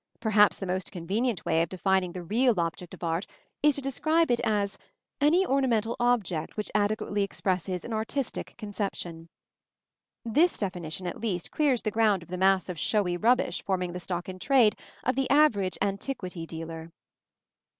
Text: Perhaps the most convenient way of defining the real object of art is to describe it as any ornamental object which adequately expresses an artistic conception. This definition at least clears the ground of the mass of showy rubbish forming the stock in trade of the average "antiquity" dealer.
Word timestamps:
Perhaps 0.19 0.57
the 0.57 0.65
most 0.65 0.91
convenient 0.91 1.45
way 1.45 1.61
of 1.61 1.69
defining 1.69 2.11
the 2.13 2.23
real 2.23 2.59
object 2.59 2.95
of 2.95 3.03
art 3.03 3.27
is 3.61 3.75
to 3.75 3.81
describe 3.81 4.31
it 4.31 4.39
as 4.43 4.75
any 5.21 5.45
ornamental 5.45 5.95
object 5.99 6.57
which 6.57 6.71
adequately 6.73 7.21
expresses 7.21 7.85
an 7.85 7.93
artistic 7.93 8.57
conception. 8.57 9.29
This 10.25 10.57
definition 10.57 11.05
at 11.05 11.21
least 11.21 11.51
clears 11.51 11.83
the 11.83 11.91
ground 11.91 12.23
of 12.23 12.29
the 12.29 12.37
mass 12.39 12.67
of 12.67 12.79
showy 12.79 13.15
rubbish 13.15 13.61
forming 13.63 13.93
the 13.93 13.99
stock 13.99 14.27
in 14.27 14.39
trade 14.39 14.75
of 15.03 15.15
the 15.15 15.29
average 15.29 15.77
"antiquity" 15.83 16.47
dealer. 16.47 16.89